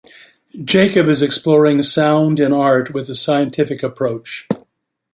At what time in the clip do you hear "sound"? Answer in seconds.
1.83-2.39